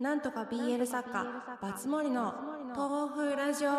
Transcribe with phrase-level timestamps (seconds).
[0.00, 1.26] なんとか BL 作家
[1.60, 2.32] バツモリの
[2.74, 3.70] 豆腐ラジオ。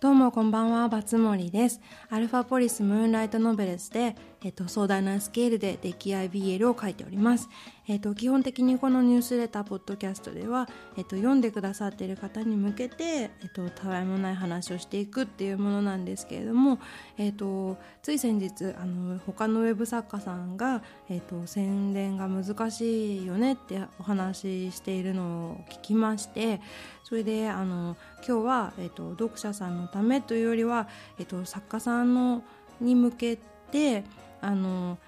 [0.00, 1.80] どうもこんばんはバツモリです。
[2.08, 4.14] アルファポリスムーンライトノベルスで、
[4.44, 7.48] えっと、壮大なスケールで出来合い BL を書いております、
[7.88, 16.78] えっと、基本的にこのニュースレターポッドキャストでは、えっと、読んでくださっている方に向けて、えっと、たわいもない話をしていくっていうものなんですけれども、
[17.16, 26.60] えっと、つい先日あの他のウェブ作家さんが、えっと、宣伝が難しいよねってお話ししているのを聞きまして
[27.04, 32.42] それであの今日は、えっと、読者さんのためというよりは、えっと、作家さんの
[32.80, 33.38] に向け
[33.70, 34.04] て
[34.40, 34.98] あの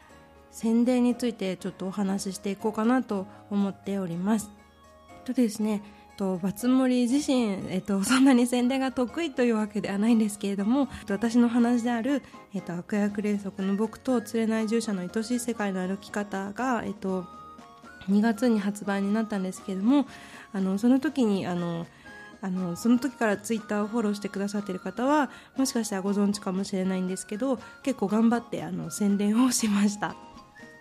[0.50, 4.50] 宣伝についてちょっとお話ししていこうかなと思っております。
[5.24, 5.82] とですね
[6.18, 12.22] とバツモリ自身、えっと、 そんなに宣伝が得意というわけではないんですけれども私の話である、
[12.52, 17.24] えっと、悪役霊則の僕と釣れない従者の愛しい世界の歩き方が、えっと、
[18.10, 20.06] 2月に発売になったんですけれども
[20.52, 21.86] あのその時にあの
[22.40, 30.14] あのその時からツイッターをフォローしてくださっている方はもしかしたらご存知かもしれないんですけど結構頑張ってあの宣伝をしました。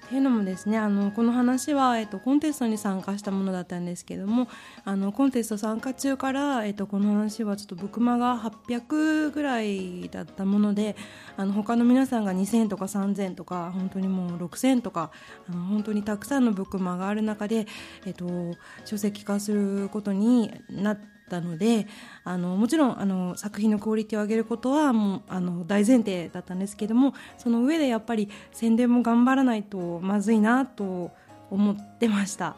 [0.09, 4.47] というのもですねあのこの話は、えっと、コンテストに参加したものだったんですけども
[4.85, 10.95] あのコンテスト参加中から、えっと、この話はちょっとブクマが800ぐらいだったもので
[11.35, 15.11] あの他の皆さんが2000とか3000とか本当にもう6000とか
[15.49, 17.67] あの本当にたくさんのブクマがある中で、
[18.05, 18.55] えっと、
[18.85, 21.87] 書籍化することになってたので
[22.23, 31.11] あのもちろんあの作品のクオリティを上げることはもうあの大前提だったんですけどもその上でやっぱり宣伝も頑張らないとまずいなと
[31.49, 32.55] 思ってました。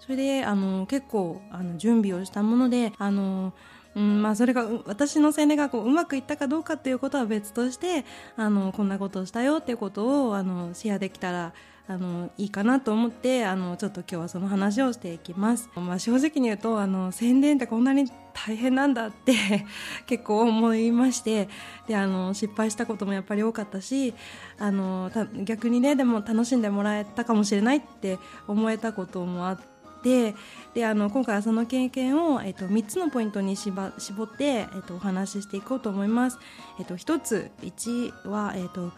[0.00, 3.52] それであの結構あの準備をしたものであの
[3.94, 8.04] うんまあ、それが私の宣伝がこううまくいったかどうかっていうことは別として
[8.36, 11.52] あのこんなことをしたよっていうことをあのシェアできたら
[11.88, 19.32] あのいいかなと思ってあのちょっと今日はその話をしていきます、まあ、正直に言うとあの宣伝ってこんなに大変なんだって
[20.06, 21.48] 結構思いまして
[21.86, 24.12] であの失敗したこともやっぱり多かったし
[24.58, 25.10] あの
[25.44, 29.58] 逆にねでも楽しんでもらえたかもしれないって思えたこともあっ
[30.02, 30.34] て
[30.74, 36.38] であの今回はその経験を、えっと、3つのポイントに絞って、えっと、お話ししていこうと思います。
[36.78, 38.92] えっと、1つ1は、えっと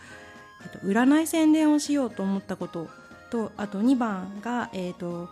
[0.62, 2.88] えっと、占い宣伝をしようと思ったこと
[3.30, 5.28] とあと2番が、えっと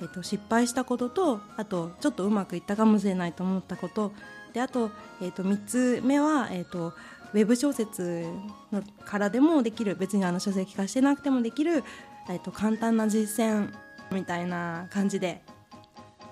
[0.00, 4.12] えっと、失敗したこととあとちょっとうまくいったかもしれないと思ったこと。
[4.52, 4.90] であと,、
[5.20, 6.94] えっと3つ目は、えっと、
[7.32, 8.26] ウェブ小説
[8.72, 9.96] のからでもできる。
[9.96, 11.82] 別にあの書籍化してなくてもできる、
[12.28, 13.72] えっと、簡単な実践
[14.12, 15.42] みたいな感じで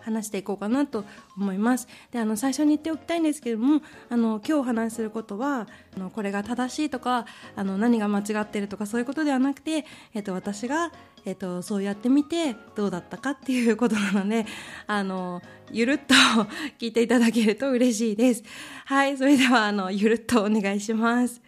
[0.05, 1.05] 話していこうかなと
[1.37, 1.89] 思います。
[2.11, 7.27] であの最初に言っておきたいんですけどもあの今日お話しすることはあのこれが正しいとか
[7.57, 10.93] あの何が間違ってるとかそういうことではなくて、えっと、私が、
[11.25, 14.47] えっと、そうやってみてどうだったかっていうことなので
[14.87, 16.15] あのゆるっと
[16.79, 18.43] 聞いていただけると嬉しいです。
[18.85, 21.41] はいそれではあのゆるっとお願いします。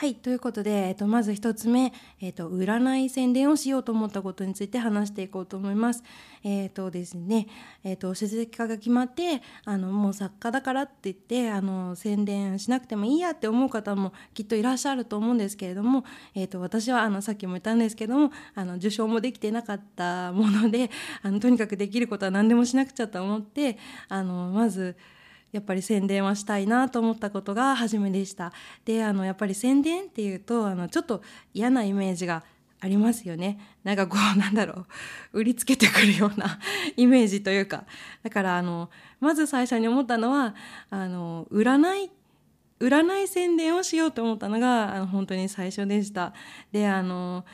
[0.00, 6.04] はい、ということで、えっと、まず一つ目、えっと、占い宣伝をしようと思ったことについて話していこうと思います。
[6.44, 7.48] えっとですね、
[7.82, 20.92] えっと、書籍化が決まって、あの、もう作家だからって言って、あの、宣伝しなくてもいいやって思う方もきっといらっしゃると思うんですけれども、えっと、私は、あの、さっきも言ったんですけども、あの、受賞もできてなかったもので、
[21.22, 23.76] あの、とにかくできることは何でもしなくちゃと思って、
[24.08, 24.94] あの、まず、
[25.52, 28.52] やっぱり宣伝はしたいなと思ったことが初めでした。
[28.84, 31.22] であのやっぱり宣伝っていうとあのちょっと
[31.54, 32.44] 嫌なイメージが
[32.80, 33.58] ありますよね。
[33.82, 34.86] なんかこうなんだろ
[35.32, 35.40] う。
[35.40, 36.58] 売りつけてくるような
[36.96, 37.84] イメージというか。
[38.22, 40.54] だからあのまず最初に思ったのは
[40.90, 42.10] あの占い
[42.80, 46.32] 占い宣伝をしようと思ったのがあの本当に最初でした。
[46.70, 47.44] であの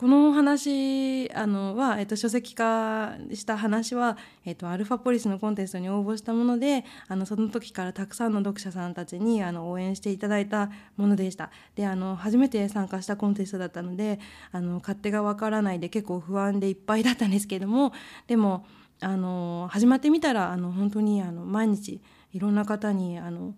[0.00, 4.16] この話あのは、えっと、書籍化した話は、
[4.46, 11.50] えっと、アルファポリスのコンテストに応募したものであのその時からたくさんの読者さんたちにあの応援していただいたものでした。
[11.74, 14.20] であの初めて参加したコンテストだったので
[14.52, 17.92] あの勝手がわからないで結構不安でいっぱいだったんですけれども
[18.26, 18.64] でも
[19.00, 22.00] あの始まってみたらあの本当にあの毎日
[22.32, 23.54] いろんな方にあの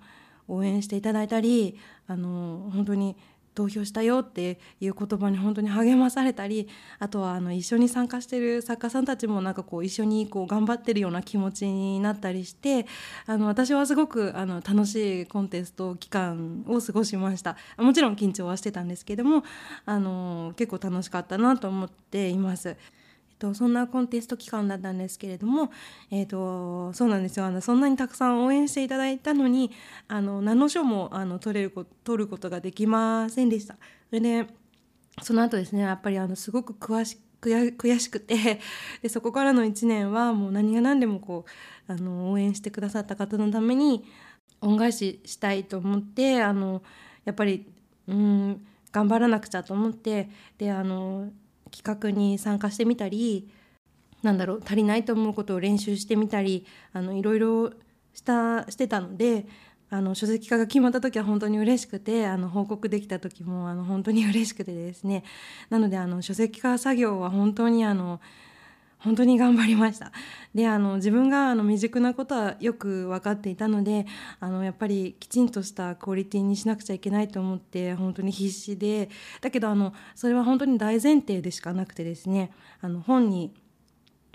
[0.49, 1.79] 応援していただいたり
[2.09, 3.17] あの本当に
[3.55, 6.69] 投票したよっていう言葉に本当に励まされたり
[6.99, 12.87] あとはあの一緒に参加してる作家さんたちもなんかこう一緒にこう頑張ってるような気持ちになったりして
[13.27, 19.45] あの私はすごくあの楽しいコンテスト期間を過ごしましたもちろん緊張はしてたんですけども
[19.85, 22.77] あの結構楽しかったなと思っています。
[23.43, 25.73] と、そんなコンテスト期間だったんですけれども、
[26.13, 29.73] えーと、そうなんですよあのそんなにたくさん応援していただいたのに
[30.07, 33.75] あの何の賞もあの取れるこ取ることができませんでした。
[34.09, 34.47] それで
[35.23, 38.61] その後ですねやっぱりあのすごく詳し悔しくて
[39.03, 41.45] でそこからの1年はもう何が何でもこ
[41.89, 44.05] うあの応援してくださった方のために
[44.61, 46.83] 恩返ししたいと思ってあの
[47.25, 47.67] やっぱり
[48.07, 51.31] うん頑張らなくちゃと思ってであの
[51.77, 53.51] 企画に参加してみたり
[54.23, 57.71] なんだろう足りないと思うことを練習してみたりあのいろいろ
[58.15, 59.47] したしてたので
[59.91, 65.23] あの書籍化が決まった時は本当に嬉しくてあの報告できた時もあの本当に嬉しくてですね。
[65.69, 68.21] なのであの書籍化作業は本当にあの
[69.03, 70.13] 本当に頑張りました。
[70.55, 74.07] であの自分があの未熟なことはよく分かっていたので
[74.39, 79.09] あのやっぱりきちんとしたクオリティにしなくちゃいけないと思って本当に必死で
[79.41, 83.53] だけどあのそれは本当に大前提でしかなくてですねあの本に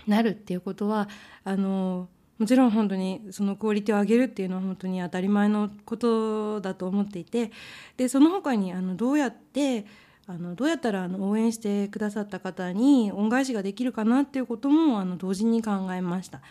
[0.07, 1.07] なるっていうことは
[1.43, 7.51] あのもちろん本当にそのクオリティを上げるっていうのは本当に当たり前のことだと思っていて
[7.97, 9.85] でその他にあのどうやって
[10.29, 16.41] あのどうやったらあの応援してくださった方に恩返しができるかなっていうこともあの同時に考えました。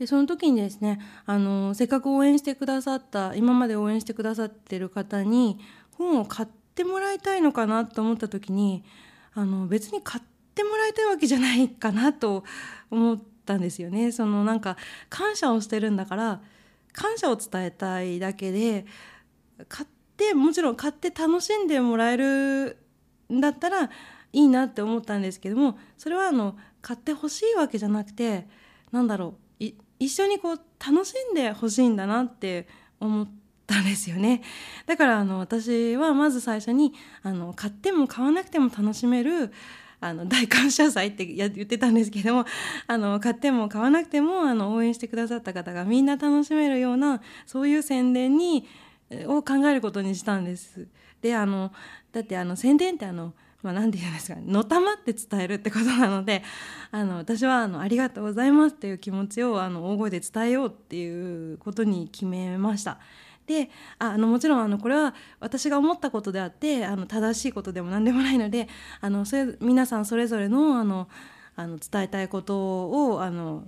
[0.00, 5.58] でその時にですねあのせっかく応援してくださった今まで応援してくださってる方に
[5.96, 8.82] 本を買ってもらいたいのかなと思った時に
[9.34, 10.24] あの別に買っ
[10.54, 12.44] てもらいたいわけじゃないかなと
[12.90, 14.10] 思ったんですよね。
[14.10, 14.76] そのなんか
[15.08, 16.40] 感謝をしてるんだから
[16.92, 18.86] 感謝を伝えたいだけで
[19.68, 22.78] 買ってもちろん買って楽しんでもらえる
[23.30, 23.90] だったらい
[24.32, 28.46] いなって思ったんですけどもそれはあの買ってほしいわけじゃなくて
[28.92, 29.64] なんだろう
[30.00, 32.66] 一緒にこう楽しんでほしいんだなって
[32.98, 33.28] 思っ
[33.66, 34.42] たんですよね。
[34.86, 39.52] だからあの私はまず最初にあの買っても買わなくても楽しめる
[40.00, 42.46] あの大感謝祭って言ってたんですけども
[42.86, 48.66] あの買っても買わなくてもあの応援してくださった方がみんな楽しめるようなそういう宣伝に
[49.26, 50.86] を考えることにしたんです。
[51.20, 51.72] であの
[52.12, 56.42] だってあの宣伝ってあのまあ、なんて言うんですかのたまって伝えるってことなので
[56.90, 62.98] あの私はあの「ありがとうございます」っていう気持ちをあの大声で伝えようっていうことに決めました。
[63.46, 63.68] で
[63.98, 68.68] あのもちろんあのこれは私が思ったことであってあの正しいことでも何でもないので
[69.00, 71.08] あのそれ皆さんそれぞれのあの
[71.56, 73.64] あの伝えたいことをあの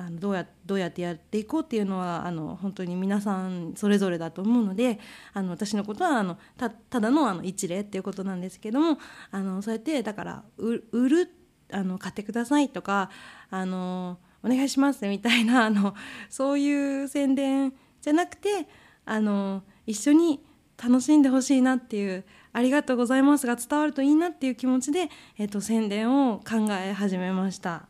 [0.00, 4.98] あのどうやどうやってやっていこうっていうのはあの本当に皆さんそれぞれだと思うので
[5.34, 8.98] あの私のことはあのたただのあの一例っていうことなんですけども
[9.30, 11.30] あのそうやってだから売る
[11.70, 13.10] あの買ってくださいとか
[13.50, 15.94] あのお願いしますみたいな あの
[16.30, 18.68] そういう宣伝じゃなくて
[19.04, 20.40] あの一緒に
[20.82, 22.24] 楽しんでほしいなっていう
[22.54, 27.89] ありがとうございますが伝わるといいなっていう気持ちで、えっと、宣伝を考え始めました。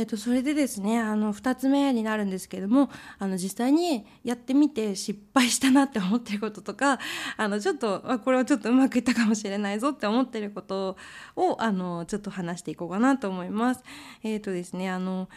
[0.00, 2.88] えっと、それでですねあの2つ目になるんですけども
[3.18, 6.98] あの実際にやってみて失敗したなって思ってることとか
[7.36, 10.96] あのちょっとこれはちょっとうまくいったかもしれないぞって思ってること
[11.36, 13.84] をあのちょっと話していこうかなと思います。
[14.22, 15.28] えっ、とですねあの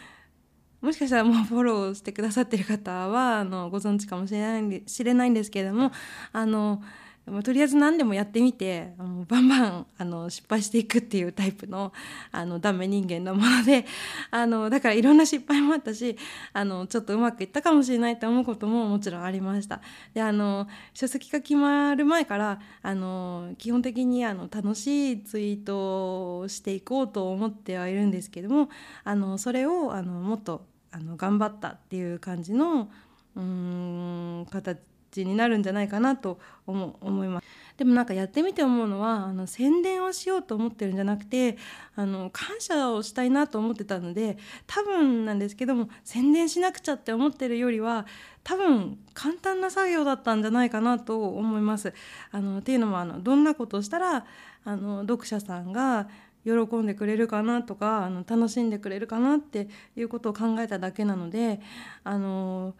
[0.80, 5.92] もしかしたらもうフォローしてくださってる方はあのご存知かもしれない知れないんですけれども
[6.32, 6.82] あの
[7.26, 11.92] まあ、とりあえず何でもやってみてあのバンバンあの失敗していくっていうタイプの
[12.30, 13.86] あのダメ人間のもので
[14.30, 16.18] あのだからいろんな失敗もあったし
[16.52, 19.80] あのちょっとうまくいったかもしれないと思うことももちろんありました。
[20.12, 28.68] であの書籍が決まる前からあの基本的にあの楽しいツイートをしていこうと思ってはいるんですけども
[29.02, 32.90] あのそれをあのもっとあの頑張ったっていう感じの
[33.34, 34.78] うん形
[35.14, 37.46] じになるんじゃないかなと思思います。
[37.76, 41.56] でもなんかやってみて思うのはあの宣伝をしようと思ってるんじゃなくて
[41.96, 48.06] あの感謝をしたいなと思ってたので多分なんですけども宣伝しなくちゃって思ってるよりは
[48.44, 51.92] 多分簡単な作業だったんじゃないかなと思います。
[52.30, 54.26] あのっていうのもあのどんなことをしたら
[54.64, 56.08] あの読者さんが
[56.44, 61.60] 喜んでくれるかなとかあの楽しんでくれるかなっていうことを考えただけなので
[62.04, 62.74] あの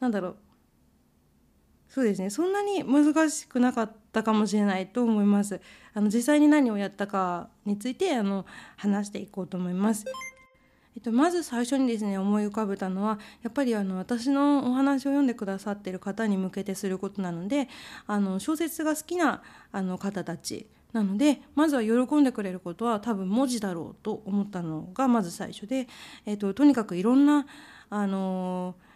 [0.00, 0.36] なんだろう
[1.90, 2.30] そうですね。
[2.30, 5.60] そんなに難しくなかったかもしれないと思います。
[5.92, 10.06] あの実際に何をやったかについてあの話していこうと思います。
[10.94, 17.68] えっと、まず最初にですね思い浮かべたのはやっぱりあの私のお話を読んでくださってる方に向けてすることなので
[18.06, 19.42] あの小説が好きな
[19.72, 20.68] あの方たち。
[20.92, 25.86] なのでまずは喜んでくれることは多分文字だろうと思ったのがまず最初で、
[26.26, 27.46] えっと、とにかくいろんな
[27.90, 28.89] あのー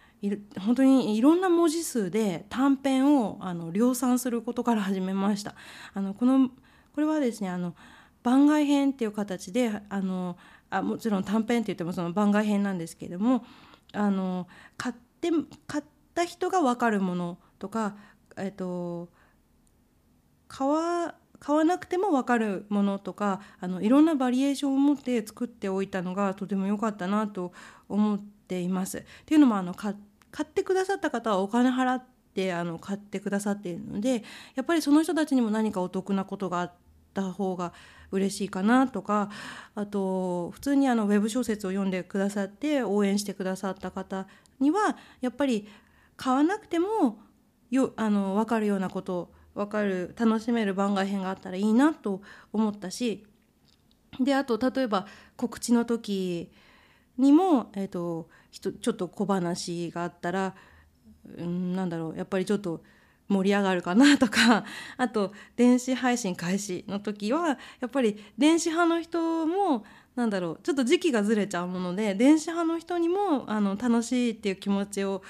[0.59, 5.55] 本当にいろんな文字数で短編をあの量産することから始めました。
[5.93, 6.49] あのこの
[6.93, 7.75] これはですねあの
[8.23, 10.37] 番外編っていう形であの
[10.69, 13.45] あもちろん短編って言ってもその番外編なんですけれども
[13.93, 15.29] あの買って
[15.67, 17.95] 買った人が分かるものとか、
[18.37, 19.09] えっと、
[20.47, 27.51] 買わ買わなくても分かるものとかあのいろんなバリエーションを持って作っておいたのがとても良かったなと
[27.87, 28.99] 思ってています。
[28.99, 34.23] っていうのもあの買ってくださった方はお金払ってあの買ってくださっているので
[34.55, 36.73] やっぱりその人たちにも何かお得なことがあっ
[37.13, 37.73] た方が
[38.11, 39.29] 嬉しいかなとか
[39.73, 44.27] あと普通にあのウェブ小説を読んでくださって応援してくださった方
[44.59, 45.67] にはやっぱり
[46.17, 47.19] 買わなくても
[47.71, 52.21] よあの分かるようなこと分かる楽しめる番外編があったらいいなと
[52.51, 53.25] 思ったし
[54.19, 56.51] であと例えば告知の時
[57.17, 58.27] にも、えーと、
[58.61, 60.55] とちょっと小話があったら、
[61.37, 62.81] うん、なんだろうやっぱりちょっと
[63.27, 64.65] 盛り上がるかなとか
[64.97, 75.21] あと電子配信開始の時はやっぱり電子派の人もなんだろうちょっと時期がずれちゃうもので電子派の人にもあの楽しいっていう気持ちを、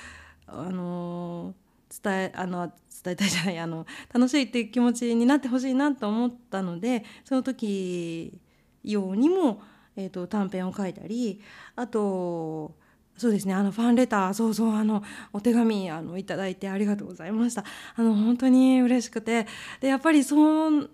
[0.47, 1.55] あの
[2.03, 2.71] 伝えあの
[3.03, 8.39] 伝えたいじゃないあの楽しいっていう気持ちになってほしいなと思ったのでその時
[8.83, 9.61] 用にも、
[9.95, 11.41] えーと短編を書いたり
[11.75, 12.75] あと
[13.17, 17.63] そうですねあのファンレターそうそうあのお手紙あのいただいてありがとうございました。
[17.95, 19.47] あの本当に嬉しくて
[19.79, 20.89] でやっぱりそう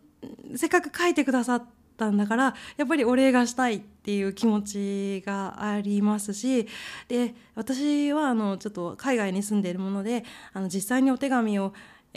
[0.55, 1.63] せっかく書いてくださっ
[1.97, 6.67] たんだからやっぱりお礼がしたいっていう気持ちがありますし
[7.07, 11.73] で私はあのちょっと海外に住んでいるものであの実際にお手紙を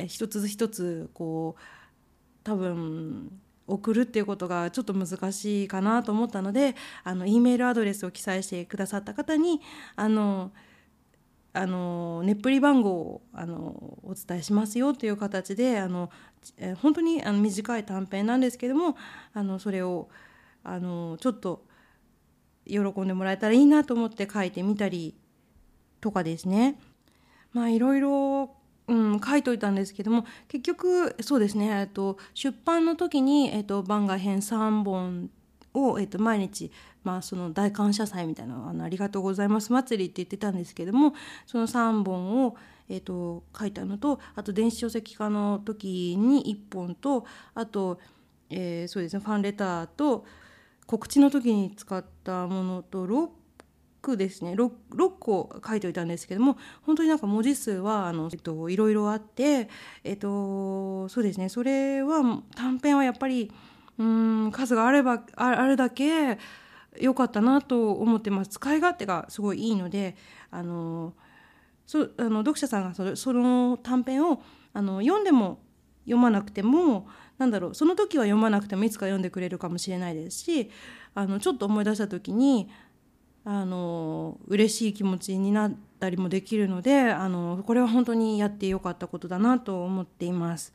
[0.06, 1.60] 一つ一つこう
[2.42, 3.30] 多分
[3.66, 9.60] 送るっていうことがちょっと難しいかなと思ったのであの E メールアドレスを記載してくださった方に
[9.96, 10.52] あの
[11.56, 16.10] あのネップリ番号をあのお伝えしますよという形であの、
[16.58, 18.96] え本当にあの短い短編なんですけども
[19.32, 20.08] あのそれを
[20.64, 21.64] あのちょっと
[22.66, 25.14] 喜んでもらえたらいいなと思って書いてみたり
[26.00, 26.76] とかですね。
[27.52, 28.56] まあいろいろ
[28.86, 35.30] うん、書いといたんですけども結局そうですね、えっと、出版の時に、えっと、番外編3本
[35.72, 36.70] を、えっと、毎日、
[37.02, 41.14] まあ、その大感謝祭みたいなあのありがとうございます祭りって言ってたんですけども
[41.46, 42.56] その3本を、
[42.90, 47.24] えっと、書いたのとあと電子書籍化の時に1本と
[47.54, 47.98] あと、
[48.50, 50.26] えー、そうですねファンレターと
[50.86, 53.43] 告知の時に使ったものと6本
[54.04, 54.52] 句ですね。
[54.52, 59.68] 6, 6個書いておいたんですけども本当になんか文字数はあの、えっと、いろいろあって
[60.04, 61.48] えっとそうですね。
[61.48, 62.22] それは
[62.54, 63.50] 短編はやっぱり
[63.98, 66.38] うん数があればあるだけ
[67.00, 68.50] 良かったなと思ってます。
[68.50, 70.16] 使い勝手がすごいいいので
[70.50, 71.14] あの
[71.86, 74.42] そあの読者さんがそれその短編を
[74.72, 75.60] あの読んでも
[76.04, 77.08] 読まなくても
[77.38, 80.70] なんだろうその時は読まなくてもいつか読んでくれるかもしれないですし
[81.14, 82.68] あのちょっと思い出した時に
[83.44, 90.72] あの嬉しい気持ちになったりもできるのであのこれは本当にやってよかったことだなと思っています。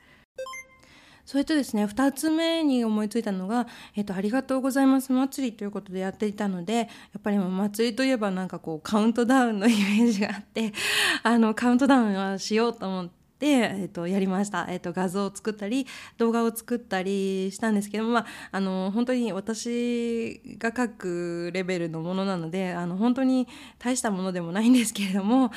[1.26, 6.86] それとですね2つ目に思いついたのが「えっと、ありがとうございます祭り」ということでやっていたのでや
[7.20, 10.74] っぱり祭りといえばなんかこうカウントダウンのイメージがあって
[11.22, 13.19] あのカウントダウンはしようと思って。
[13.40, 25.52] でえっと、やりました、えっと、画像を作ったり動画を作ったりしたんですけども、まあ、あの本当に私が書くレベルのものなのであの本当に大したものでもないんですけれども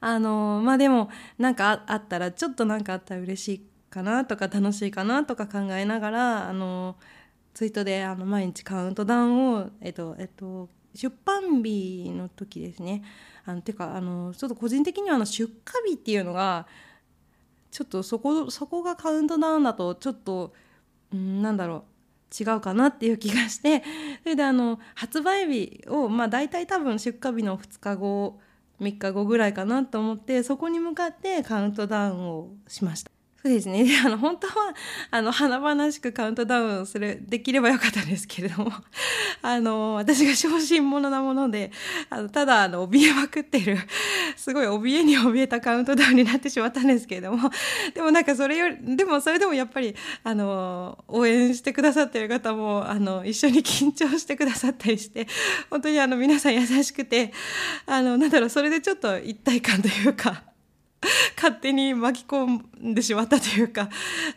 [0.00, 6.96] あの、まあ、でもなんかあったらちょっと何かあったら嬉しいかなとか楽しいかなとか考えながらあの
[7.52, 13.02] ツイートであの毎日カウントダウンを、えっとえっと、出版日の時ですね。
[13.44, 15.52] あのてかあのちょっと個人的にはあの出
[15.84, 16.66] 荷日っていうのが
[17.74, 20.52] ちょっとそこそこがカウントダウンだとちょっと、
[21.12, 21.84] うん、なんだろ
[22.40, 23.82] う違うかなっていう気がして
[24.22, 28.38] それであの発売日をまあ大体多分出荷日の2日後
[28.80, 33.13] 3日後ぐらいかなと思ってそこに向かってカウントダウンをしました。
[33.44, 33.84] そうですね。
[34.02, 34.74] あの、本当は、
[35.10, 38.72] あの、華々しくカウントダウンする、できればよかったんですけれども、
[39.42, 41.70] あの、私が小心者なもので、
[42.08, 43.76] あの、ただ、あの、怯えまくってる、
[44.38, 47.50] すごい怯えに怯えたカウントダウンになってしまったんですけれども、
[47.92, 55.26] でもなんかそれより、でもそれでもやっぱり、あの、応援してくださってる方も、あの、一緒に緊張してくださったりして、
[55.68, 57.34] 本当にあの、皆さん優しくて、
[57.84, 60.53] あの、なんだろう、それでちょっと一体感というか、
[61.36, 63.88] 勝手に巻き込んでしまったというか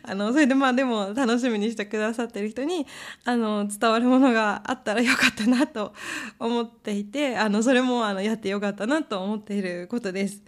[0.02, 2.86] あのそれでまあでも楽しみにしてくださってる人に
[3.24, 5.94] あの伝わるものがあったらよかったなと
[6.38, 10.42] 思っていてあのそれもあのやってよかったなと思っていることです。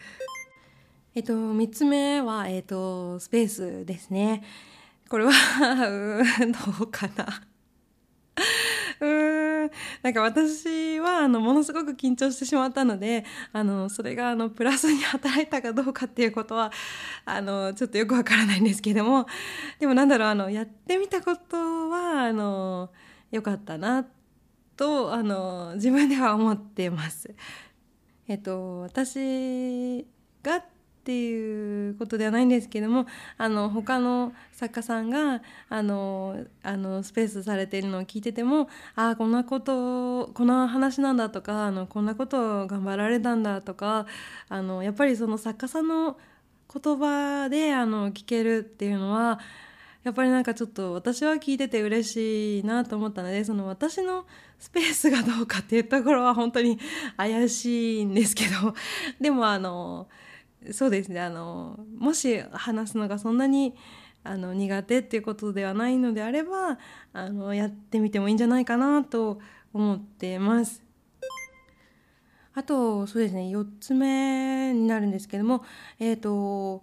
[1.13, 4.45] えっと、3つ目は、えっと、スペースですね。
[5.09, 5.33] これは
[6.79, 7.43] どうかな。
[9.01, 9.71] うーん
[10.03, 16.71] なんか私はあのものすごく緊張してしまったのであのそれがあのプラスに働いたかどうかっていうことは
[17.25, 19.27] あのちょっとよくわからないんですけども
[19.79, 21.57] でもなんだろうあのやってみたこと
[21.89, 22.91] はあの
[23.31, 24.07] よかったな
[24.77, 27.35] とあの自分では思ってます。
[28.29, 30.07] えっと私
[30.43, 30.65] が
[31.11, 44.07] っていうことではないんですけどもあの他の作家さんがあのあのスペースされているのを聞いててもああこんなことこんな話なんだとかあのこんなことを頑張られたんだとか
[44.49, 46.17] あのやっぱりその作家さんの
[46.73, 49.41] 言葉であの聞けるっていうのは
[50.05, 54.27] やっぱりなんかちょっと私は聞いてて嬉しいなと思ったのでその私の
[54.61, 56.79] スペースがどうかっていうところは本当に
[57.17, 58.75] 怪しいんですけど
[59.21, 60.07] でもあの
[60.73, 63.75] そうですねあのもし話すのがそんなに
[64.23, 66.79] あの苦手っていうことではないのであれば
[67.13, 69.41] あのやってみてもいいんじゃないかなと
[69.73, 70.83] 思ってます。
[72.53, 75.65] あとそうですね4つ目になるんですけども
[75.99, 76.83] えっ、ー、と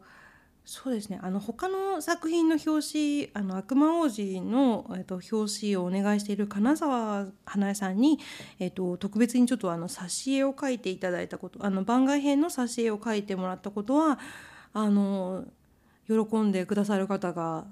[0.69, 1.17] そうですね。
[1.23, 8.19] あの他の作品の表紙「あの悪魔王子の」えっと、表紙をお願いしている金沢花江さんに、
[8.59, 14.19] えっと、特別にちょっとあの挿絵を描いていただいたことあの番外編の挿絵を描いてもらったことは
[14.73, 15.45] あの
[16.09, 17.65] 喜んでくださる方が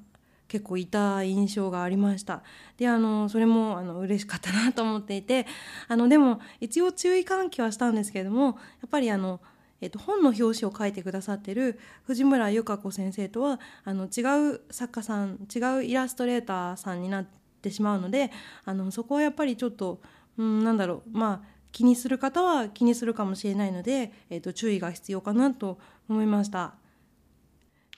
[0.47, 2.43] 結構いた印象がありました。
[2.77, 5.47] であのそれもあの嬉しかったなと思っていて
[5.89, 8.51] あのでも一応注意喚起はしたんですけれどもや
[8.85, 9.41] っぱりあの
[9.81, 17.27] えっと、本の表紙を書いてくださってる藤村由香子先生とはあの違う作家さん違うイラストレーターさんになっ
[17.61, 18.31] てしまうので
[18.63, 20.01] あのそこはやっぱりちょっと、
[20.37, 25.77] うん、なんだろうまあ気にする方は気にするかもしれないので、えっと、注意が必要かなと
[26.07, 26.75] 思いました。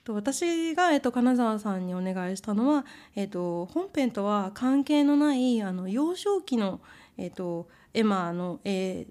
[0.03, 6.79] と私が、えっと、金沢さんにお願いしたのは、えっと、本編とは関係のないあの幼少期の、
[7.17, 9.05] えっと、エマの絵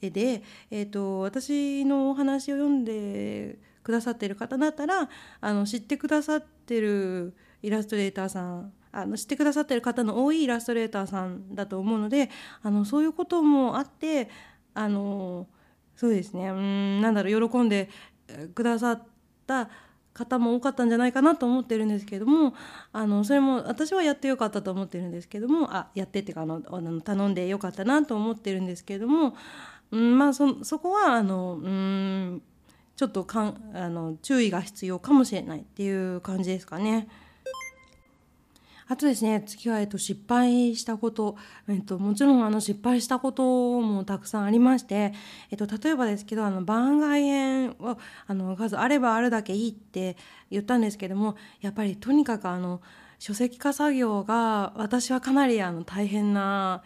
[0.00, 5.08] 絵で、えーと、私のお話を読んでくださってる方だったら
[5.40, 12.30] あの知ってくださってるイラストレーターさんあの知ってくださってる方の多いイラストレーターさんだと思うので
[12.62, 14.30] あのそういうこともあって
[14.72, 15.48] あの
[15.96, 17.90] そうですねうんなんだろう喜んで
[18.54, 19.02] くださっ
[19.46, 19.68] た
[20.14, 22.54] 方も多かったんじゃないかなと思ってるんですけども
[22.92, 29.34] あのそれも私はやってよかったと思ってるんですけどもあやってっていうかあの頼んでよかったなと思ってるんですけども
[29.90, 32.42] うん、まあそそこはあのうん
[32.96, 37.08] ちょっとかんあの注意が必要かもしれないっていう感じですかね。
[38.86, 41.36] あとですね次は、えっと、失敗したこと、
[41.68, 45.14] えっと、もちろんあの失敗したこともたくさんありまして、
[45.50, 50.16] えっと、例えばですけどあの番外編はあの数あればあるだけいいって
[50.50, 52.82] 言ったんですけどもやっぱりとにかくあの
[53.18, 56.82] 書籍化作業が私はかなりあの大変な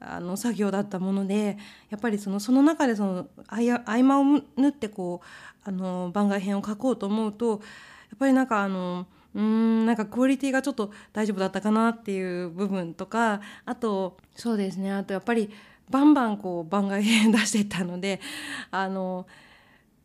[0.00, 1.56] あの作業だったもので
[1.90, 4.24] やっぱりそのその中でその合間を
[4.56, 14.92] 縫ってこうあの番外編を書こうと思うとやっぱりなんかあのうんなんかクオリティがちょっと大丈夫だったかなっていう部分とかあとそうですね。
[14.92, 15.50] あとやっぱり
[15.90, 18.20] バンバンこう番外編出していったので
[18.70, 19.26] あの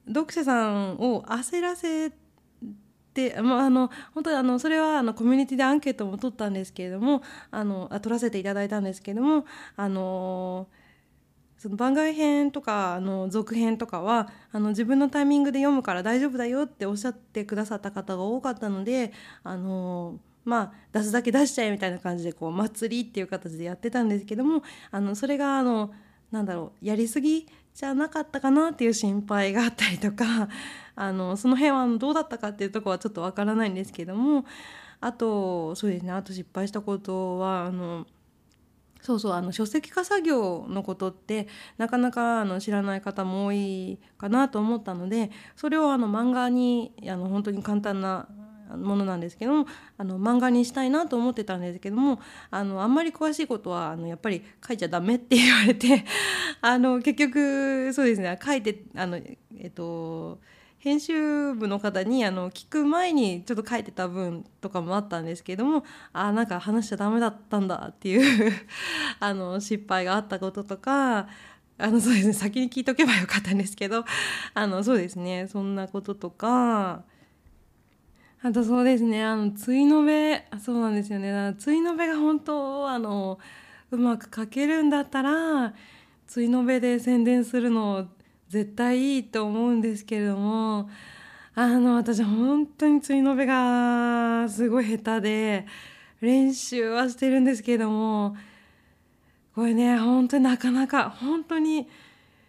[0.08, 2.30] 読者さんを焦らせて
[3.14, 10.68] で、まあ、あの本当にあのそれはあのコミュニティでアンケートも取ったんですけれどもあのあ取らせていただいたんですけれどもあの
[11.60, 19.12] その番外編とかあの続編とかはあの自分のタイミングで読むから大丈夫だよっておっしゃってくださった方が多かったので
[19.44, 25.94] あのまあ出すだけ出しちゃえみたいな感じでこう祭りっていう形でやってたんですけどもあのそれがあの
[26.32, 30.48] なんだろうやりすぎじゃなかったかなっていう心配があったりとか
[30.96, 34.46] あのその辺はどうだったかっていうとこはちょっとわからないんですけども
[35.02, 38.08] あとそうですねあと失敗したことはあの
[39.02, 48.28] そうそうあの書籍化作業のことってなかなかあの知らない方も多いかなと思ったのでそれをあの漫画にあの本当に簡単な
[48.78, 52.20] ものなんですけどもあの漫画にしたいなと思ってたんですけども
[52.52, 56.06] あのあんまり詳しいことはあのやっぱり書いちゃダメって言われて
[56.62, 60.40] あの結局そうですね書いてあのえっと
[60.80, 68.52] 編集部の方にあの聞く前にちょっと書いてた分とかもあったんですけどもあなんか話しちゃダメだったんだっていう
[69.20, 71.28] あの失敗があったこととか
[71.78, 74.06] あのそうですね先に聞いとけばよかったんですけど
[74.54, 77.04] あのそうですねそんなこととか
[78.42, 81.56] あとそうですねあのついのべそうなんですよね。
[81.60, 83.38] ついのべが本当あの
[83.92, 85.74] うまく書けるんだったら
[86.26, 88.08] ついのべで宣伝するの
[88.50, 90.90] 絶対いいと思うんですけれども
[91.56, 95.68] あの私本当についのべがすごい下手で
[96.20, 98.36] 練習はしてるんですけれども
[99.54, 101.88] これね本当になかなか本当に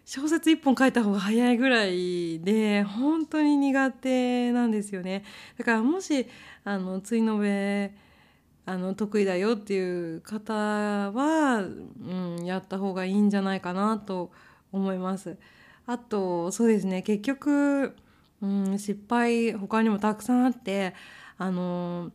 [0.05, 5.23] 小説1本書いた方が早いぐらいで本当に苦手なんですよね
[5.57, 6.27] だからもし
[6.63, 7.93] あのついのべ
[8.65, 14.31] あの得意だよっていう方は、うん、やった方がいいんじゃないかなと
[14.71, 15.37] 思います。
[15.85, 17.01] あとそうですね。
[17.01, 17.95] 結局、
[18.41, 20.93] うん、失敗他にもたくさんあって
[21.37, 22.11] あの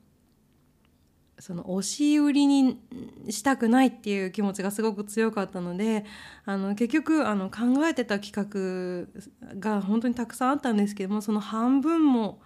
[1.38, 2.80] その押し売りに
[3.28, 6.04] したくないっていう気持ちがすごく強かったので
[6.46, 12.40] あの結局あの考えてた企画が本当にたくさんあったんですけどもその半分も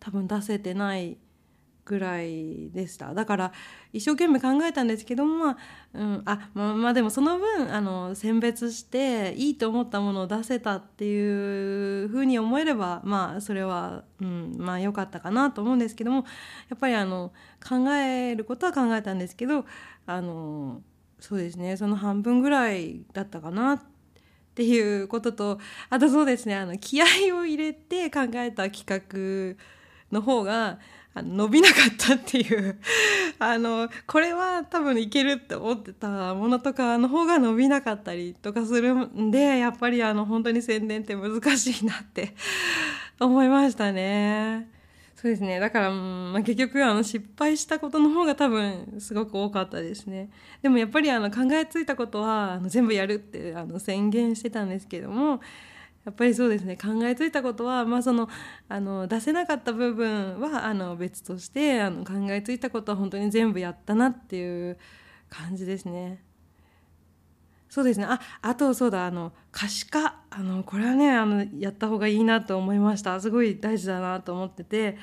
[0.00, 1.18] 多分出せてない
[1.86, 3.14] ぐらいでした。
[3.14, 3.52] だから
[3.92, 5.56] 一生懸命考えたんですけどもまあ、
[5.94, 16.26] うん、あまあまあでもその分あの選別していいと思ったものを出せたっていうふうに思えればまあそれは、うん、まあ良かったかなと思うんですけども
[16.68, 17.32] やっぱりあの
[17.66, 19.64] 考えることは考えたんですけど
[20.06, 20.82] あの
[21.20, 23.82] そうですねその半分ぐらいだったかなっ
[24.56, 27.04] ていうこととあとそうですねあの気合
[27.36, 29.56] を入れて考えた企画
[30.12, 30.78] の方が
[31.16, 32.76] あの伸びなかったっていう。
[33.40, 42.34] あのこれは多分いけるって思ってたものとかの方が伸びなかったりとかするんでやっぱりあの本当に宣伝って難しいなって
[43.18, 44.68] 思いましたね。
[45.14, 45.58] そうですね。
[45.58, 50.28] だから、まあ、結局あの失敗したことの方が多分すごく多かったですね。
[50.60, 55.40] でもやっぱりあの考えついたことはあの全部やるってあの宣言してたんですけども
[56.06, 56.76] やっぱりそうですね。
[56.76, 58.28] 考えついたことは、まあ、その
[58.68, 64.78] あの出せなかった部分はあの別としてあの考えついたことは本当に全部やったなっていう
[65.28, 66.22] 感じですね。
[67.68, 68.06] そうですね。
[68.08, 70.20] ああとそうだあの可視化。
[70.30, 73.20] あのこれはねあのやった方がいいなと思いました。
[73.20, 74.96] すごい大事だなと思ってて。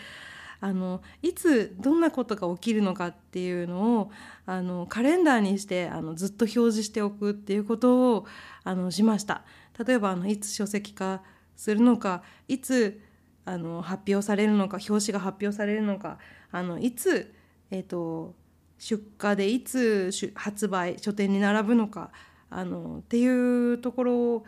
[0.61, 4.11] あのいつどんなことが起きるのかっていうのを
[4.45, 8.25] あのカレンダーにしてあのずっと表示しておくっていうことを
[8.63, 9.43] あのしました。
[9.85, 11.21] 例えばあのいつ書籍化
[11.55, 13.01] するのかいつ
[13.45, 16.17] あの発表されるのか表紙が発表されるのか
[16.51, 17.33] あのいつ、
[17.71, 18.35] えーと、
[18.77, 22.11] 出荷でいつ発売書店に並ぶのか
[22.49, 24.43] あのっていうところ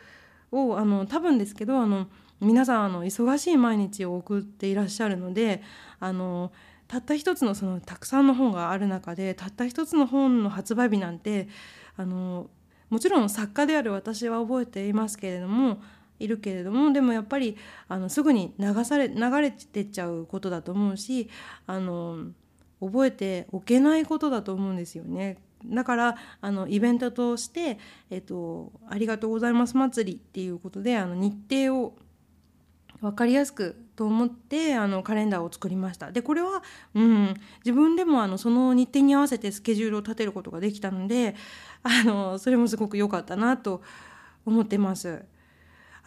[0.51, 2.07] をあの多分ですけどあの
[2.39, 5.63] 皆さんあの忙しい毎日を送っていらっしゃるので
[5.99, 6.51] あの
[6.87, 11.47] たった一つのそのたくさんの本がある中でたった一つの本の発売日なんて
[11.97, 12.49] あの
[12.95, 15.81] もちろん作家である私は覚えていますけれども
[16.17, 17.57] いるけれどもでもやっぱり
[17.89, 21.29] あのすぐに流され流れてっちゃうことだと思うし
[21.67, 22.27] あの
[22.79, 25.39] 覚えておけないことだと思うんですよね。
[25.65, 27.79] だからあのイベントとして
[28.09, 31.97] 「えっと、ありがとうございます祭り」っていうことであの日程を
[33.01, 36.61] 分かりやすくと思ってあのカレンダーを作りましたでこれは、
[36.93, 41.35] うん、自分でもあのその日程に合わせてスケジュールを立てることができたので
[41.83, 43.81] あのそれもすごく良かったなと
[44.45, 45.23] 思ってます。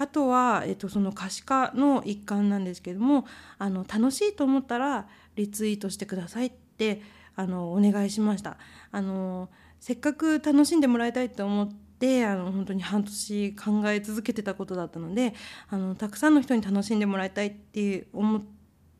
[0.00, 3.26] あとは、えっと、その可視化の一環なんですけども
[3.58, 7.02] あの楽しいと思ったらリツイートしてくださいって
[7.34, 8.58] あのお願いしました。
[8.92, 9.48] あの
[9.80, 15.34] せっかく楽しんでもらいたいと思っであの本当に半年考え続けてたことだったので
[15.68, 18.42] あのたくさんの人に楽しんでもらいたいって思っ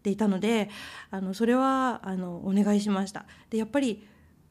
[0.03, 0.69] ていたので
[1.11, 3.27] あのそれはあのお願いしました。
[3.51, 4.07] でやっぱり、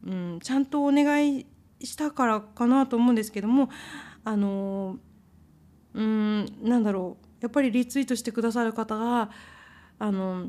[0.06, 1.46] うん、ちゃんとお願い
[1.82, 3.70] したからかなと思うんですけども
[4.24, 4.98] あの
[5.94, 9.30] うんなんだろうやっぱりリツイートしてくださる方が
[10.00, 10.48] あの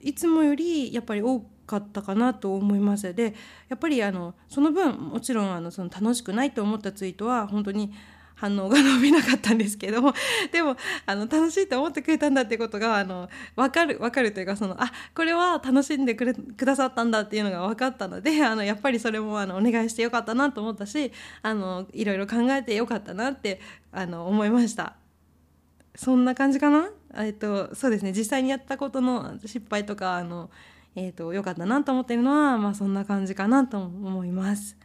[0.00, 3.14] いつもよりやっぱり多くかったかなと思います。
[3.14, 3.34] で
[3.68, 7.92] やっぱりあのその分もちろんあのその楽しくないと思ったツイートは本当に
[8.34, 10.14] 反応が伸びなかったんですけども
[10.52, 10.76] でも
[11.06, 23.60] あの楽しいと思ってくれたんだってことがあの分かる分かるというかそのあこれは楽しんでくれくださったんだっていうのが分かったのであのやっぱりそれもあのお願いしてよかったなと思ったしあのいろいろ考えてよかったなって
[23.92, 24.94] あの思いました。
[25.96, 26.90] そんな感じかな？
[27.16, 28.12] えっとそうですね。
[28.12, 30.48] 実際にやったことの失敗とかあの
[30.98, 34.76] えーと、良かったなと思っているのは、まあ、そんな感じかなと思います。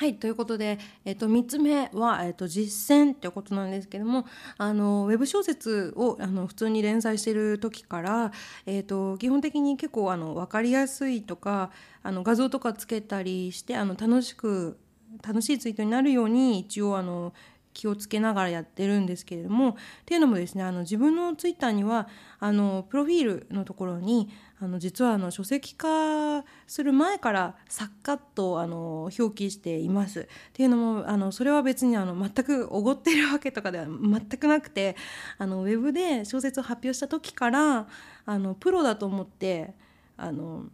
[0.00, 4.24] はいということで、えー、と3つ目は、えー、と実践ってことなんですけども
[4.56, 8.32] あのウェブ小説をあの普通に連載してる時から、
[8.64, 11.70] えー、と基本的に結構あの分かりやすいとか
[12.02, 14.78] あの画像とかつけたりしてあの楽しく
[15.22, 17.34] 楽しいツイートになるように一応あの
[17.72, 24.28] 気をつけながらやってるんですけれどもっていうのもですねあの自分のツイッターにはあのプロフィールのところに
[24.60, 30.20] あの実はあの書籍化する前から作家とあの表記しています。
[30.20, 34.96] っていうのもあのそれは別にあの全くおごってるわけとかでは全くなくて
[35.38, 37.86] あのウェブで小説を発表した時から
[38.26, 39.74] あのプロだと思って
[40.16, 40.66] あの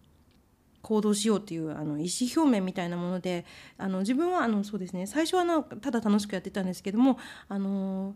[0.86, 3.44] 行動しようっていうあの意思表明みたいなもので
[3.76, 7.18] あの自分はあのそうですね最初はなただ楽しくやってたんですけども
[7.48, 8.14] あの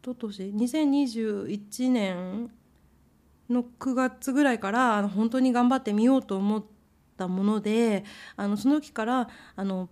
[0.00, 2.50] 一昨年2021年
[3.50, 6.64] の9月ぐらいからあの本当に頑張ってみようと思っ
[7.18, 8.04] たもので
[8.36, 9.90] あのその時からあの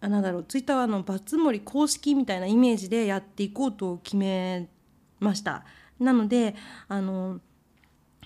[0.00, 4.70] あなんだろうツイッターはあのバツモリ公式みたいなイメージでやっていこうと決め
[5.18, 5.66] ました。
[5.98, 6.56] なので
[6.88, 7.40] あの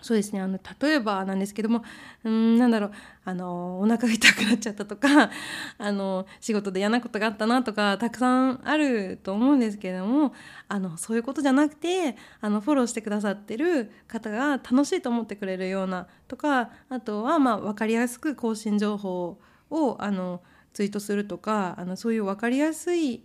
[0.04, 1.82] そうですねあの例えばなんですけども
[2.24, 2.92] うんなんだろう
[3.24, 5.30] あのお腹が痛くなっちゃったとか
[5.78, 10.34] あの仕事で嫌なことがあったなとかたくさんあると思うんですけれども
[10.68, 19.40] あのそういうことじゃなくてあのフォローしてくださってる方が楽しいと思ってくれるようなとかあとはまあ分かりやすく更新情報
[19.70, 20.42] をあの
[20.74, 23.24] ツイートするとかあのそういう分かりやすい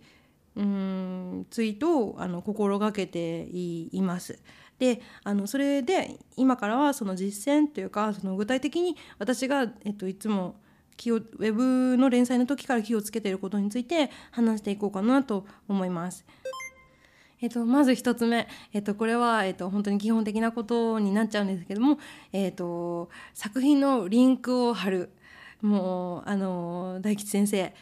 [0.56, 4.38] うんツイートをあの心がけています。
[4.80, 10.56] であのそれで今からはその実践というかその具体的に私が、えっと、いつも
[10.96, 16.24] 気をウェブの連載の時から気をつけていることについて話していこうかなと思います。
[17.42, 21.98] えっと、まず1つ目、えっと、これは、えっと、本当に基本的なことになっちゃうんですけども、
[22.32, 25.10] えっと、作品のリンクを貼る。
[25.60, 27.74] もうあの大吉先生。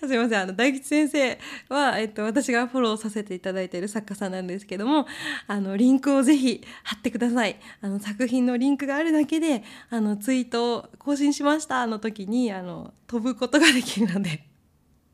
[0.06, 0.40] すいません。
[0.40, 5.06] あの大吉先生は、えっと、私がフォローさせていただいている作家さんなんですけども
[5.46, 7.56] あのリンクをぜひ貼ってください。
[7.82, 11.86] あの作品のリンクがあるだけであのツイートを更新しました。
[11.86, 14.44] の時にあの飛ぶことができるので。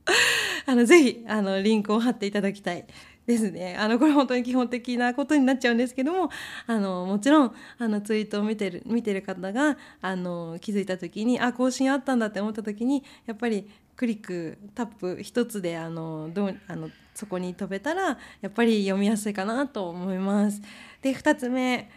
[0.66, 2.86] あのぜひあのリンクを貼っていただきたい。
[3.26, 3.76] ですね。
[3.76, 6.30] あの、これ本当に基本的なことになっちゃうんですけども、
[6.66, 20.62] あの、もちろん、あの、ツイートを見てる、見てる方が、あの、気づいた時に、あ、更新あったんだって思った時に、やっぱりクリック、タップ一つで、あの、どう、あの、そこに飛べたら、やっぱり読みやすいかなと思います。
[21.02, 21.90] で、二つ目、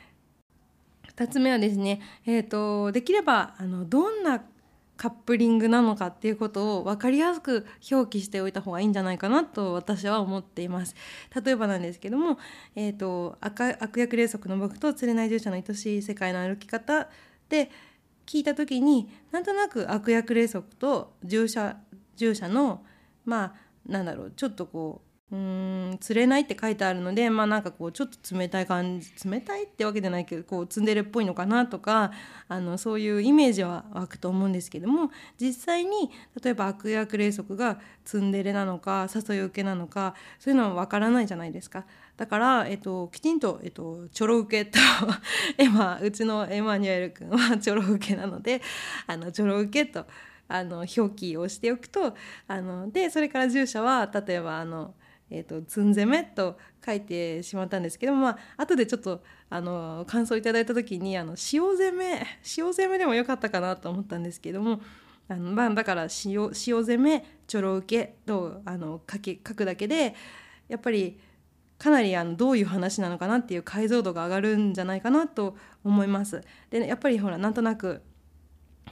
[1.08, 4.42] 二つ目はですね、えっ、ー、と、できれば、あの、どんな
[5.00, 10.94] カップリングなのかっていうことを分かりやすく表記しておいた方がいいんじゃないかなと私は思っています。
[11.42, 12.38] 例えばなんですけども、
[12.76, 17.08] えーと、悪役霊則の僕と釣れない従者の愛しい世界の歩き方
[17.48, 17.72] で
[18.26, 21.78] 聞いた時になんとなく悪役霊則と従者
[22.18, 22.84] 従者の
[23.24, 23.54] まあ
[23.90, 32.12] なんだろうちょっとこううん釣れないって書いてあるのでまあなんかこうちょっと冷たい感じ冷たいってわけじゃないけどこうツンデレっぽいのかなとか
[32.48, 36.10] あのそういうイメージは湧くと思うんですけども実際に
[36.44, 41.86] 例えば悪役霊則がツンデレなのか誘い受けなのかそういうのはわからないじゃないですか。
[42.18, 44.78] だから、えっと、きちんと、えっと、ちょろ受けと
[45.58, 48.62] エマうちのエマニュエル君はちょろ受けなので
[49.08, 50.06] あのちょろ受けと
[50.50, 52.16] あの表記をしておくと
[52.48, 54.96] あのでそれから従者は例えばあの
[55.32, 62.26] えーと、つん攻めと書いてしまったんですけども、まあ後でちょっとあの感想いただいた時にあの塩攻め
[62.58, 64.82] 塩攻めでもよかったかなと思ったんですけども
[65.28, 70.16] あの、まあ、だから塩塩攻めちょろ受けとあの書き書くだけで
[70.68, 71.20] やっぱり
[71.78, 76.44] かなりあのどういう話なのかなっていう解像度が上がるんじゃないかなと思います。
[76.70, 78.02] で、ね、やっぱりほらなんとなく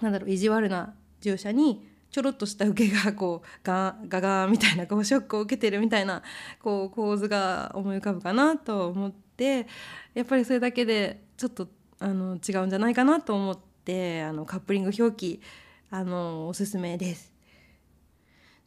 [0.02, 1.86] なんだろう意地悪な従者に
[2.18, 6.24] ちょろっとした受けがこうガガガみたいなこうショックを受けてるみたいな
[6.60, 9.68] こう構図が思い浮かぶかなと思って
[10.16, 11.68] やっぱりそれだけでちょっと
[12.00, 15.42] あの違うんじゃないかなと思ってあのカップリング表記
[15.92, 17.32] あのおすすめです。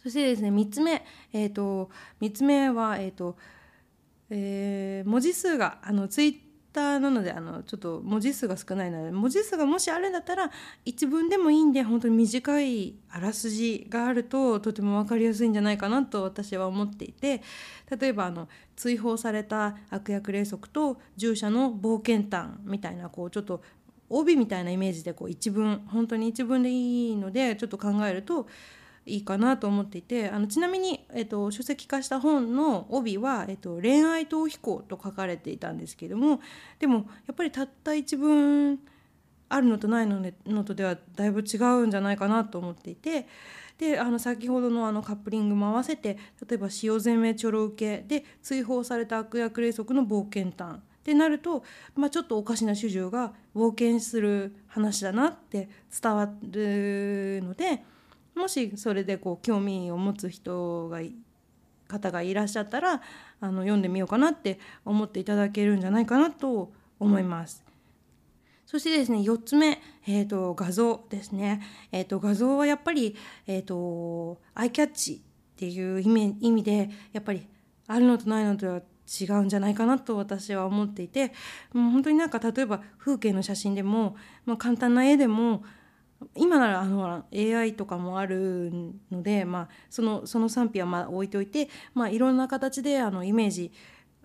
[0.00, 3.36] そしてですね3つ目、えーと、3つ目は、えーと
[4.30, 6.36] えー、文字数があのツイッ
[6.72, 10.50] ターなのであのちょっと文字数が少ないので文字数がもしあるんだったら
[10.84, 17.42] 一文でもいいんで本当に短いあらすじがあるととても分かりやすいんじゃないかなと私は思っていて
[17.98, 23.62] 例えばあの追放された悪役霊則と従者の冒険譚みたいなこうちょっと
[24.08, 28.48] 帯みたいなイメージでこう一文本当に一文でいいのでちょっと考えると
[29.10, 36.40] いいかなと思っていてあのちなみに、えっと、書籍化した本の帯は、えっと「恋愛逃避行」と書かれていたんですけども
[36.78, 38.78] でもやっぱりたった一文
[39.48, 43.26] あるのとないのねのとではだいぶ違うんじゃないかなと思っていて
[43.78, 46.18] であの先ほどのあのカップリングも合わせて
[46.48, 51.64] 例えば「塩攻めちょろ受け」で追放された悪役霊則の冒険譚ってなると、
[51.96, 55.68] まあ、ちょっとおかしな主従が冒険する話だなって
[56.00, 57.82] 伝わるので。
[58.34, 61.00] もしそれでこう興味を持つ人が
[61.88, 63.02] 方がいらっしゃったら
[63.40, 67.64] あの読んでみようかなって思っていただけるんじゃないかなと思います。
[68.64, 73.16] そしてですね4つ目、えーと、画像ですね、えーと、画像はやっぱり、
[73.48, 77.48] えーと、アイキャッチっていう意味意味でやっぱり
[77.88, 78.80] あるのとないのとは
[79.20, 81.32] 違うんじゃないかなと私は思っていて
[81.72, 84.14] もう本当になんか例えば風景の写真でも、
[84.46, 85.64] まあ、簡単な絵でも
[86.34, 88.70] 今ならあの AI とかもある
[89.10, 93.72] ので、まあ、そのその賛否はまあ置いておいて、まあ、いろんな形であのイメージ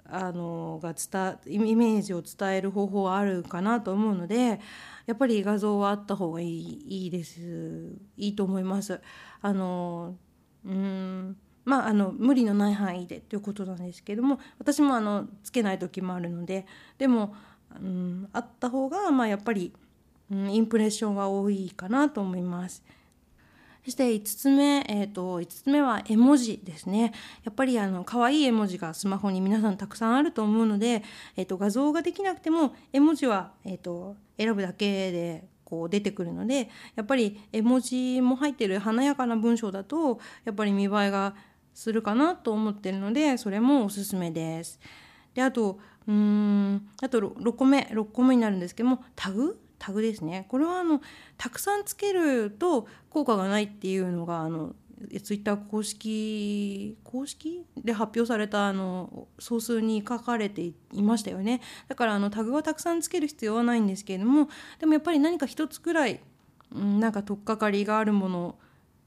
[0.08, 4.60] あのが伝イメージを伝える方法はあるかなと思うので
[5.08, 9.01] やっぱり画像はあった方がいいいいですいいと思います。
[9.41, 10.15] あの
[10.65, 16.67] うんまあ、あの無理のない範囲でということなんですけども私もあのつけない時もあるので
[16.99, 17.36] でも、
[17.75, 19.73] うん、あった方がまあやっぱり、
[20.31, 22.83] うん、インプレッションは多いかなと思います。
[23.85, 27.13] そして5つ目、えーと、5つ目は絵文字ですね。
[27.43, 31.03] やっぱりあの可愛い絵文字がスマホに皆さんたくさんあると思うので、
[31.38, 41.35] えーと、画像ができなくても絵文字は、えーと、選ぶだけでこう出てくるのでやっぱり絵文字も入ってる華やかな文章だとやっぱり見栄えが
[41.75, 44.79] するかなと思ってるのでそれもおすすめです。
[45.35, 50.48] であとうんあと 6, 個目6個目になるんですけどもタグタグですね。
[50.50, 51.00] これはあの
[51.38, 54.74] たくさんつけると効果がないっていうのがあの
[55.21, 57.63] ツイッター公式公式？
[57.84, 61.62] で発表されたあの総数に書かれていましたよね。
[61.88, 66.19] だからあのタグはたくさんつける必要はないんですけれどもでもやっぱり何か一つくらい、
[66.74, 68.56] うん、なんか取っかかりがあるもの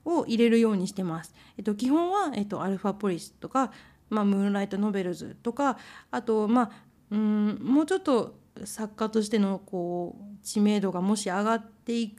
[0.04, 1.34] を入れるようにしてます。
[1.56, 3.72] えっと、基本は、えっと、アルファポリスとか、
[4.10, 5.76] まあ、ムーンライトノベルズとか
[6.12, 6.70] あとまあ
[7.10, 12.10] うんもうちょっと作家としてのこう知名度がもし上がってい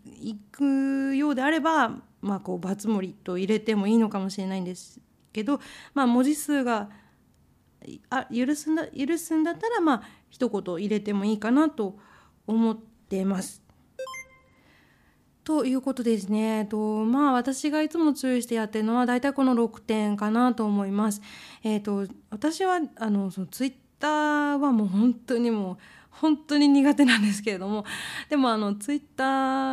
[0.52, 5.00] くようであれば、まあ、こうバツ盛りと入れてもいいのかもしれないんです
[5.34, 5.60] けど、
[5.94, 6.90] まあ、文字数が
[8.10, 11.98] あ許すんだ許すんだったらまあ一言入れてもいいかなと
[12.46, 13.64] 思ってます。
[15.44, 16.68] ということですね。
[16.70, 21.22] とまあ私がいつも注意してやってるのは大体この6点かなと思います。
[21.64, 25.78] えっ、ー、と私はあのそのツイッターはもう本当にもう
[26.22, 27.86] 本当に苦手なんですけれども
[28.30, 29.24] でもあのツイッタ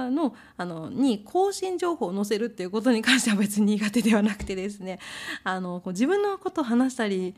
[0.06, 4.98] ーのあのに更新情報を載せるっていうことに関しては別に苦手ではなくてですね
[5.44, 7.34] あのこう自分のことを話したり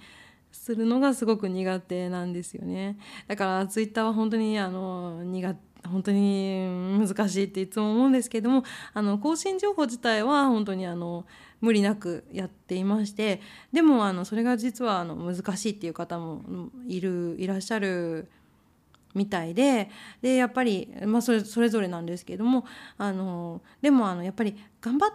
[0.53, 2.99] するのがすごく苦手なんですよね。
[3.27, 11.25] だからツイッターは本当にあの苦本当に難しいっていつも思うんですけれどもあの更新情報自体は本当にあの
[11.61, 13.41] 無理なくやっていまして
[13.73, 16.43] でもあのそれが実はあの難しいっていう方も
[16.87, 18.29] いるいらっしゃる
[19.15, 19.91] みたいで
[20.23, 22.65] でやっぱり、まあ、それそれぞれなんですけども
[22.97, 25.11] あのでもあのやっぱり頑張っ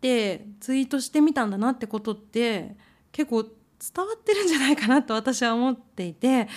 [0.00, 2.76] てツイートしてみたんだなってことって
[3.12, 3.52] 結構伝
[4.06, 6.48] わってるんじゃないかなと私は思っていて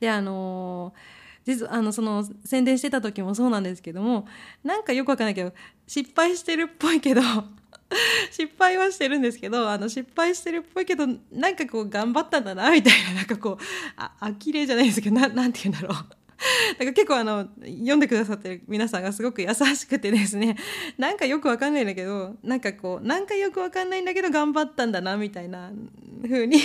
[0.00, 0.92] であの
[1.44, 4.26] 実あのその宣伝してた時もそうなんですけども
[4.62, 5.52] なんかよくわかんないけど
[5.86, 7.20] 失敗してるっぽいけど
[8.30, 13.64] 失敗はしてるんですけどあの失敗してるっぽいけどなんかこう頑張ったんだなみたいななんかこう
[13.96, 16.23] あ呆れじゃないですけどななんて言うんだろう。
[16.78, 20.56] だか結構あの読んでくださってる皆さんがすごく優しくてですね。
[20.98, 25.72] なんかよくわかんないんだけどなんかこうなんかよくわかんないんだけど頑張ったんだなみたいな
[26.22, 26.58] 風に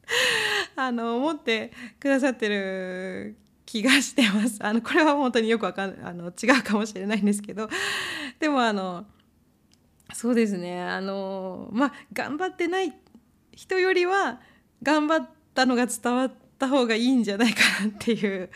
[0.76, 3.36] あの思ってくださってる
[3.66, 4.58] 気がしてます。
[4.60, 7.68] あのこれは本当によくわかんあの違うかもしれないんですけど。
[8.38, 9.06] でもあの
[10.12, 10.82] そうですね。
[10.82, 12.92] あのまあ頑張ってない
[13.52, 14.40] 人よりは
[14.82, 18.50] 頑張ったのが伝わってた方がいいんじゃないかなっていう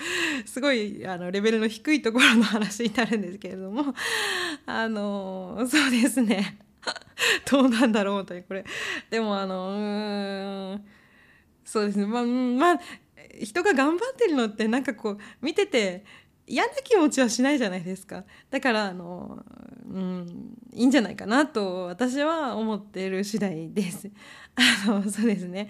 [0.47, 3.95] すごいあのレベルの低いところの話になるんですけれども
[4.67, 6.59] あのそうですね。
[7.51, 8.65] どうなんだろうというこれ。
[9.11, 10.85] でもあのうん
[11.65, 12.07] そうですね。
[12.07, 12.81] まあまあ
[13.41, 16.05] 人が頑張ってるのってなんかこう見てて
[16.47, 18.25] 嫌な気持ちはしないじゃないですか。
[18.51, 19.45] だからあの、
[19.93, 24.11] うん、いいんじゃないかなと私は思っている次第です。
[24.87, 25.69] あのそうですね。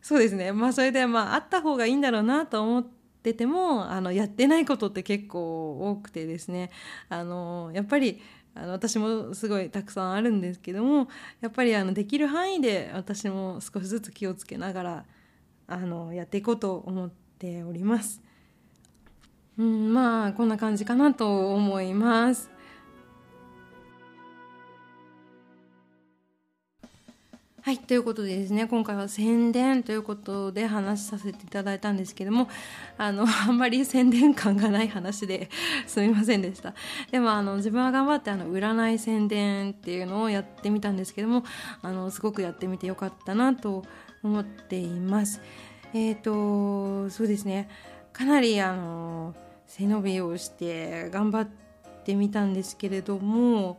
[0.00, 2.86] そうですねまあそれでまああった方がいいんだろうなと思っ
[3.22, 6.70] ててもあのやってないことって結構多くてですね
[7.08, 8.20] あのやっぱり
[8.54, 11.08] あの私もすごいたくさんあるんですけども
[11.40, 15.04] やっぱりあのできる範囲で私も少しずつ気をつけながら
[15.66, 18.22] あのやっていこうと思っております。
[19.58, 22.50] うん、まあこんな感じかなと思います。
[27.68, 32.48] はい、ということでですね、今回は宣伝ということで話させていただいたんですけども、
[32.96, 35.50] あの、 あんまり宣伝感がない話で
[35.86, 36.72] すみませんでした。
[37.10, 41.44] でも、あの、自分は頑張ってあの、占い宣伝っていうのをやってみたんですけども、
[41.82, 43.84] あの、すごくやってみてよかったなと
[44.22, 45.42] 思っています。
[45.92, 47.68] えっ、ー、とそうですね
[48.14, 49.34] かなりあの
[49.66, 51.48] 背伸びをして頑張っ
[52.04, 53.78] てみたんですけれども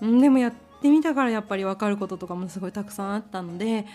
[0.00, 0.52] でもやっ
[0.82, 3.86] てみたからやっぱり分かることとかもすごいたくさんあったので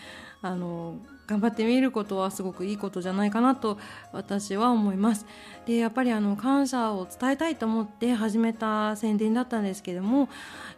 [0.42, 0.96] あの
[1.28, 3.78] 頑張ってみることはすごくいいことじゃないかなと
[4.14, 5.26] 私は思います
[5.66, 10.30] でやっぱりあの感謝を伝えたいと思って始めた宣伝だったんですけども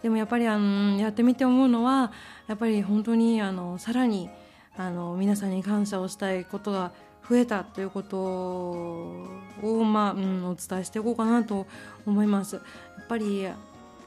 [0.01, 2.11] でもやっぱりあのやってみて思うのは
[2.47, 4.29] やっぱり本当にあのさらに
[4.77, 6.91] あの皆さんに感謝をしたいことが
[7.29, 11.67] 増えたということを、まあうん、お伝えしていこうかなと
[12.07, 12.55] 思います。
[12.55, 12.61] や
[13.03, 13.47] っぱり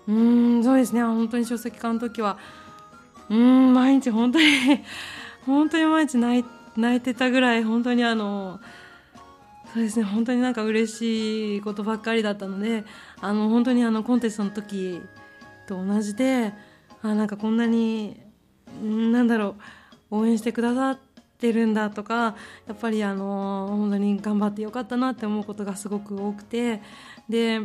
[0.09, 1.03] うんそうですね。
[1.03, 2.39] 本当に書籍化の時は
[3.31, 4.47] うん毎日本当に
[5.47, 6.45] 本当に毎日泣い
[6.77, 8.61] 泣いてたぐらい本当にあの
[9.73, 12.85] そうですね本当になんか嬉しいことばっかりだったので
[13.21, 15.01] あの本当にあのコンテストの時
[15.67, 16.53] と同じで
[17.03, 18.21] あなんかこんなに
[18.83, 19.57] なんだろ
[20.11, 20.99] う応援してくださっ
[21.39, 22.37] てるんだとか
[22.67, 26.83] やっぱりあの本当に頑張ってよかったなって思うことがすごく多くて
[27.29, 27.61] で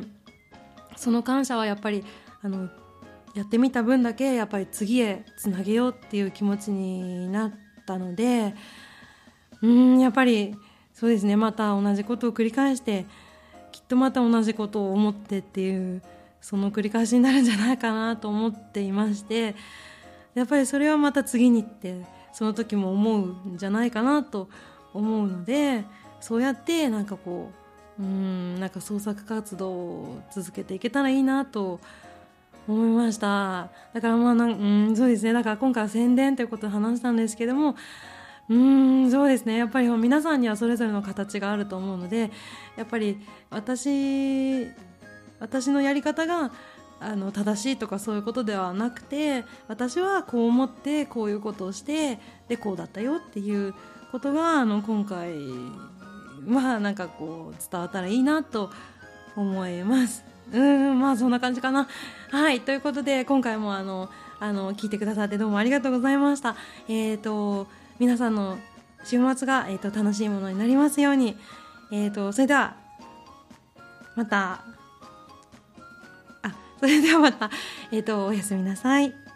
[0.96, 2.04] その感謝はやっぱり
[2.42, 2.70] あの
[3.36, 7.54] やってみた分だけやっぱり次へつなげようっていう気持ちになっ
[7.86, 8.56] たので
[9.62, 10.56] うんやっぱり
[10.94, 11.36] そうですね。
[11.36, 13.06] また同じことを繰り返して
[13.72, 16.02] きっとまた同じことを思ってっていう
[16.42, 19.56] その繰り返しになるんじゃないかなと思っていまして
[20.34, 24.50] やっぱりそれはまた次にってその時も思うんじゃないかなと
[24.94, 25.84] 思うので
[26.20, 27.52] そうやってなんかこ
[28.00, 32.07] ううんなんか創作活動を続けていけたらいいなと思いま
[32.74, 33.70] 思いました。
[33.94, 35.34] だからまあなんうんそうですね。
[35.34, 37.76] だから今回は宣伝ということで話したんですけども
[38.50, 39.58] うんそうですね。
[39.58, 42.32] やっぱり皆さんにはそれぞれの形があると思うので
[42.78, 44.68] やっぱり私
[45.40, 46.52] 私のやり方が
[47.00, 53.74] あの正しいとかそういうことではなくて私はこう思ってこういうことをしてでこうだったよっていう
[54.12, 55.34] ことがあの今回
[56.48, 58.72] はなんかこう伝わったらいいなと
[59.36, 60.27] 思います。
[60.54, 61.88] うんまあそんな感じかな。
[62.32, 66.56] はいということで今回もあのあの聞いてくださってどうもありがとうございました。
[66.88, 67.68] えっ、ー、と
[68.00, 68.58] 皆さんの
[69.04, 71.38] 週末が、えーと、楽しいものになりますように。
[71.92, 72.76] えっ、ー、とそれでは
[74.16, 74.64] また
[76.44, 77.50] あそれではまた、
[77.92, 79.27] えっ、ー、とおやすみなさい。